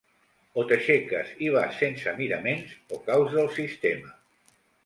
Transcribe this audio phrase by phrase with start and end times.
[0.61, 4.19] O t’aixeques i vas sense miraments, o caus del sistema.